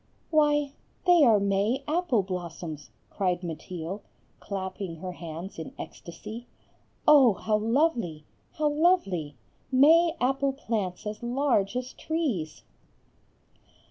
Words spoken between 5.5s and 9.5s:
in ecstasy, "Oh, how lovely! how lovely!